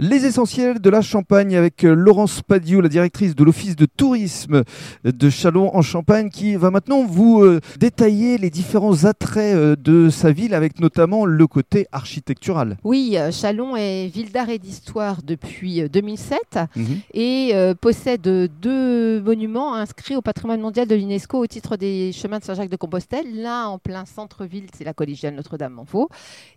Les 0.00 0.26
essentiels 0.26 0.80
de 0.80 0.90
la 0.90 1.02
Champagne 1.02 1.54
avec 1.54 1.84
euh, 1.84 1.94
Laurence 1.94 2.42
Padiou, 2.42 2.80
la 2.80 2.88
directrice 2.88 3.36
de 3.36 3.44
l'Office 3.44 3.76
de 3.76 3.86
tourisme 3.86 4.64
de 5.04 5.30
Chalon 5.30 5.70
en 5.76 5.82
Champagne, 5.82 6.30
qui 6.30 6.56
va 6.56 6.72
maintenant 6.72 7.04
vous 7.04 7.42
euh, 7.44 7.60
détailler 7.78 8.36
les 8.36 8.50
différents 8.50 9.04
attraits 9.04 9.54
euh, 9.54 9.76
de 9.76 10.10
sa 10.10 10.32
ville, 10.32 10.52
avec 10.52 10.80
notamment 10.80 11.24
le 11.26 11.46
côté 11.46 11.86
architectural. 11.92 12.76
Oui, 12.82 13.16
Chalon 13.30 13.76
est 13.76 14.08
ville 14.08 14.32
d'art 14.32 14.50
et 14.50 14.58
d'histoire 14.58 15.22
depuis 15.22 15.88
2007 15.88 16.40
Mhm. 16.74 17.00
et 17.12 17.50
euh, 17.54 17.74
possède 17.80 18.22
deux 18.22 19.20
monuments 19.20 19.74
inscrits 19.76 20.16
au 20.16 20.22
patrimoine 20.22 20.60
mondial 20.60 20.88
de 20.88 20.94
l'UNESCO 20.96 21.38
au 21.38 21.46
titre 21.46 21.76
des 21.76 22.10
chemins 22.10 22.40
de 22.40 22.44
Saint-Jacques-de-Compostelle. 22.44 23.26
L'un 23.40 23.66
en 23.66 23.78
plein 23.78 24.06
centre-ville, 24.06 24.66
c'est 24.76 24.82
la 24.84 24.92
collégiale 24.92 25.36
Notre-Dame-en-Vaux. 25.36 26.08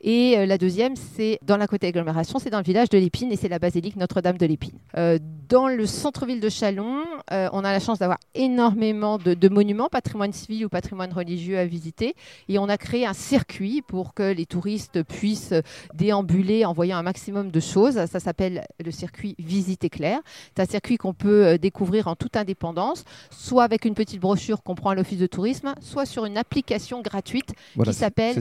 Et 0.02 0.44
la 0.48 0.58
deuxième, 0.58 0.94
c'est 0.96 1.38
dans 1.46 1.58
la 1.58 1.68
côté 1.68 1.86
agglomération, 1.86 2.40
c'est 2.40 2.50
dans 2.50 2.58
le 2.58 2.64
village 2.64 2.90
de 2.90 2.98
l'Épine 2.98 3.27
et 3.32 3.36
c'est 3.36 3.48
la 3.50 3.59
basilique 3.59 3.96
Notre-Dame 3.96 4.38
de 4.38 4.46
l'Épine. 4.46 4.78
Euh, 4.98 5.20
dans 5.50 5.68
le 5.68 5.86
centre-ville 5.86 6.39
de 6.39 6.50
Chalon, 6.50 7.04
euh, 7.32 7.50
on 7.54 7.64
a 7.64 7.71
la 7.71 7.79
chance 7.79 8.00
d'avoir 8.00 8.18
énormément 8.36 9.18
de, 9.18 9.33
de 9.33 9.50
monuments, 9.50 9.88
patrimoine 9.89 10.33
civil 10.33 10.65
ou 10.65 10.69
patrimoine 10.69 11.11
religieux 11.14 11.57
à 11.57 11.66
visiter. 11.66 12.16
Et 12.50 12.60
on 12.60 12.68
a 12.69 12.78
créé 12.78 13.05
un 13.05 13.14
circuit 13.14 13.82
pour 13.82 14.14
que 14.14 14.32
les 14.33 14.46
touristes 14.46 15.04
puissent 15.04 15.54
déambuler 15.93 16.66
en 16.66 16.74
voyant 16.74 16.97
un 16.97 17.04
maximum 17.04 17.52
de 17.52 17.60
choses. 17.60 18.05
Ça 18.05 18.19
s'appelle 18.19 18.66
le 18.83 18.92
circuit 18.92 19.36
Visite 19.39 19.83
éclair. 19.83 20.19
C'est 20.55 20.61
un 20.64 20.66
circuit 20.66 20.97
qu'on 20.97 21.14
peut 21.14 21.46
euh, 21.46 21.57
découvrir 21.57 22.07
en 22.07 22.16
toute 22.16 22.36
indépendance, 22.38 23.04
soit 23.32 23.64
avec 23.64 23.86
une 23.86 23.94
petite 23.94 24.19
brochure 24.19 24.64
qu'on 24.64 24.75
prend 24.75 24.89
à 24.91 24.96
l'office 24.96 25.19
de 25.19 25.28
tourisme, 25.28 25.74
soit 25.82 26.05
sur 26.05 26.25
une 26.25 26.38
application 26.38 27.02
gratuite 27.02 27.54
Voilà, 27.75 27.91
qui 27.91 27.97
c'est- 27.97 28.04
s'appelle 28.05 28.36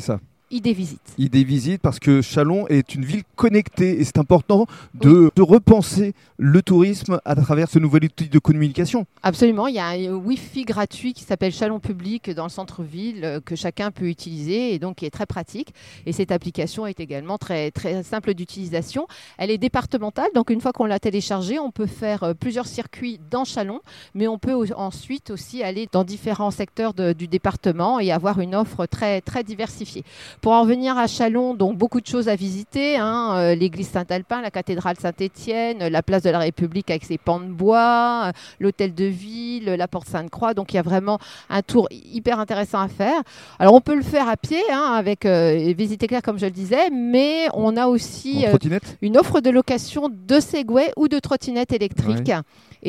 C'est 0.51 0.57
ça. 0.57 0.61
ID 0.71 0.77
Visite. 0.77 1.01
Idée 1.19 1.45
visite 1.45 1.81
parce 1.83 1.99
que 1.99 2.23
Chalon 2.23 2.67
est 2.69 2.95
une 2.95 3.05
ville 3.05 3.23
connectée 3.35 4.01
et 4.01 4.05
c'est 4.05 4.19
important 4.19 4.67
de, 4.95 5.31
de 5.35 5.43
repenser 5.43 6.15
le 6.39 6.63
tourisme 6.63 7.19
à 7.25 7.35
travers 7.35 7.69
ce 7.69 7.79
nouvel 7.79 8.05
outil 8.05 8.29
de 8.29 8.39
communication. 8.39 9.07
Absolument, 9.23 9.67
il 9.67 9.75
y 9.75 9.79
a 9.79 9.87
un 9.89 10.13
Wi-Fi 10.15 10.65
gratuit 10.65 11.15
qui 11.15 11.25
s'appelle 11.25 11.53
Chalon 11.53 11.81
Public 11.81 12.31
dans 12.31 12.45
le 12.45 12.51
centre-ville 12.51 13.25
euh, 13.25 13.41
que 13.41 13.57
chacun 13.57 13.91
peut 13.91 14.07
utiliser 14.09 14.75
et 14.75 14.79
donc 14.79 14.97
qui 14.97 15.07
est 15.07 15.11
très 15.11 15.27
pratique. 15.27 15.73
Et 16.05 16.13
cette 16.13 16.31
application 16.31 16.87
est 16.87 17.01
également 17.01 17.39
très, 17.39 17.71
très 17.71 18.03
simple 18.03 18.35
d'utilisation. 18.35 19.07
Elle 19.39 19.51
est 19.51 19.59
départementale, 19.59 20.29
donc 20.35 20.51
une 20.51 20.61
fois 20.61 20.73
qu'on 20.73 20.85
l'a 20.85 20.99
téléchargée, 21.01 21.59
on 21.59 21.71
peut 21.71 21.87
faire 21.87 22.23
euh, 22.23 22.35
plusieurs 22.35 22.67
circuits 22.67 23.19
dans 23.31 23.45
Chalon, 23.45 23.81
mais 24.15 24.29
on 24.29 24.39
peut 24.39 24.55
ensuite 24.77 25.31
aussi 25.31 25.63
aller 25.63 25.89
dans 25.91 26.05
différents 26.05 26.51
secteurs 26.51 26.93
de- 26.95 27.13
du 27.15 27.27
département 27.29 27.99
et 27.99 28.13
avoir 28.13 28.41
une 28.41 28.55
offre 28.55 28.87
très, 28.87 29.21
très 29.23 29.43
diversifiée. 29.43 30.05
Pour 30.41 30.53
en 30.53 30.63
revenir 30.63 30.97
à 30.97 31.07
Chalon, 31.07 31.55
donc 31.55 31.77
beaucoup 31.77 32.01
de 32.01 32.07
choses 32.07 32.29
à 32.29 32.37
visiter, 32.37 32.97
hein, 32.97 33.35
euh, 33.37 33.55
l'église 33.55 33.89
Saint-Alpin, 33.89 34.43
la 34.43 34.51
cathédrale 34.51 34.97
Saint-Étienne, 34.97 35.89
la 35.89 36.03
place 36.03 36.23
de 36.23 36.31
la 36.31 36.39
République 36.39 36.91
avec 36.91 37.05
ses 37.05 37.19
pans 37.19 37.41
de 37.41 37.47
bois, 37.47 38.27
euh, 38.27 38.33
l'hôtel 38.61 38.95
de 38.95 39.05
ville, 39.05 39.65
la 39.65 39.89
porte 39.89 40.09
Sainte-Croix. 40.09 40.55
Donc 40.55 40.73
il 40.73 40.77
y 40.77 40.79
a 40.79 40.83
vraiment 40.83 41.19
un 41.51 41.63
tour 41.63 41.89
hyper 41.91 42.39
intéressant 42.39 42.81
à 42.81 42.89
faire. 42.89 43.23
Alors 43.59 43.75
on 43.75 43.81
peut 43.81 43.95
le 43.95 44.03
faire 44.03 44.29
à 44.29 44.37
pied 44.37 44.63
hein, 44.73 44.93
avec 44.97 45.27
euh, 45.27 45.73
visite 45.77 46.03
éclair 46.03 46.23
comme 46.23 46.39
je 46.39 46.47
le 46.47 46.51
disais, 46.51 46.91
mais 46.91 47.49
on 47.55 47.77
a 47.77 47.87
aussi 47.87 48.45
euh, 48.45 48.51
trottinette? 48.51 48.99
une 49.03 49.17
offre 49.17 49.41
de 49.41 49.51
location 49.51 50.09
de 50.11 50.41
Segway 50.41 50.93
ou 50.97 51.09
de 51.09 51.19
trottinettes 51.19 51.73
électriques. 51.73 52.33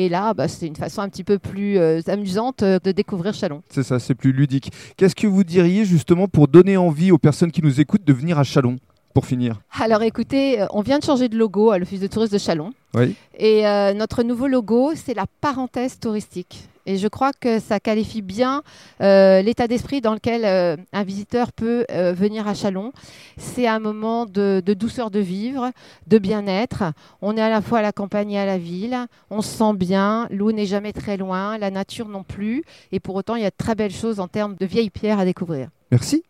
Et 0.00 0.08
là, 0.08 0.32
bah, 0.32 0.46
c'est 0.46 0.68
une 0.68 0.76
façon 0.76 1.00
un 1.00 1.08
petit 1.08 1.24
peu 1.24 1.40
plus 1.40 1.76
euh, 1.76 2.00
amusante 2.06 2.62
euh, 2.62 2.78
de 2.78 2.92
découvrir 2.92 3.34
Chalon. 3.34 3.62
C'est 3.68 3.82
ça, 3.82 3.98
c'est 3.98 4.14
plus 4.14 4.30
ludique. 4.30 4.70
Qu'est-ce 4.96 5.16
que 5.16 5.26
vous 5.26 5.42
diriez 5.42 5.84
justement 5.84 6.28
pour 6.28 6.46
donner 6.46 6.76
envie 6.76 7.10
aux 7.10 7.18
personnes 7.18 7.50
qui 7.50 7.64
nous 7.64 7.80
écoutent 7.80 8.04
de 8.04 8.12
venir 8.12 8.38
à 8.38 8.44
Chalon? 8.44 8.76
Pour 9.14 9.26
finir 9.26 9.60
Alors 9.80 10.02
écoutez, 10.02 10.60
euh, 10.60 10.66
on 10.70 10.82
vient 10.82 10.98
de 10.98 11.04
changer 11.04 11.28
de 11.28 11.36
logo 11.36 11.70
à 11.70 11.78
l'Office 11.78 12.00
de 12.00 12.06
tourisme 12.06 12.34
de 12.34 12.38
Chalon. 12.38 12.72
Oui. 12.94 13.14
Et 13.36 13.66
euh, 13.66 13.94
notre 13.94 14.22
nouveau 14.22 14.46
logo, 14.46 14.92
c'est 14.94 15.14
la 15.14 15.26
parenthèse 15.40 15.98
touristique. 15.98 16.68
Et 16.88 16.96
je 16.96 17.06
crois 17.06 17.32
que 17.38 17.58
ça 17.58 17.80
qualifie 17.80 18.22
bien 18.22 18.62
euh, 19.02 19.42
l'état 19.42 19.68
d'esprit 19.68 20.00
dans 20.00 20.14
lequel 20.14 20.46
euh, 20.46 20.74
un 20.94 21.02
visiteur 21.02 21.52
peut 21.52 21.84
euh, 21.90 22.14
venir 22.14 22.48
à 22.48 22.54
Chalon. 22.54 22.92
C'est 23.36 23.66
un 23.66 23.78
moment 23.78 24.24
de, 24.24 24.62
de 24.64 24.72
douceur 24.72 25.10
de 25.10 25.18
vivre, 25.20 25.70
de 26.06 26.18
bien-être. 26.18 26.84
On 27.20 27.36
est 27.36 27.42
à 27.42 27.50
la 27.50 27.60
fois 27.60 27.80
à 27.80 27.82
la 27.82 27.92
campagne 27.92 28.30
et 28.30 28.38
à 28.38 28.46
la 28.46 28.56
ville. 28.56 28.96
On 29.28 29.42
se 29.42 29.50
sent 29.50 29.74
bien. 29.74 30.28
L'eau 30.30 30.50
n'est 30.50 30.64
jamais 30.64 30.94
très 30.94 31.18
loin, 31.18 31.58
la 31.58 31.70
nature 31.70 32.08
non 32.08 32.22
plus. 32.22 32.64
Et 32.90 33.00
pour 33.00 33.16
autant, 33.16 33.36
il 33.36 33.42
y 33.42 33.46
a 33.46 33.50
de 33.50 33.54
très 33.54 33.74
belles 33.74 33.92
choses 33.92 34.18
en 34.18 34.26
termes 34.26 34.56
de 34.58 34.64
vieilles 34.64 34.88
pierres 34.88 35.18
à 35.18 35.26
découvrir. 35.26 35.68
Merci. 35.90 36.24